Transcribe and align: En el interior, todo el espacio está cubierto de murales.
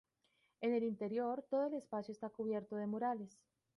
En 0.61 0.73
el 0.73 0.81
interior, 0.81 1.45
todo 1.47 1.67
el 1.67 1.75
espacio 1.75 2.11
está 2.11 2.31
cubierto 2.31 2.75
de 2.75 2.87
murales. 2.87 3.45